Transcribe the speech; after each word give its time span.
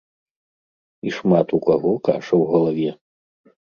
І 1.09 1.15
шмат 1.19 1.47
у 1.59 1.61
каго 1.69 1.91
каша 2.11 2.29
ў 2.29 2.43
галаве. 2.57 2.91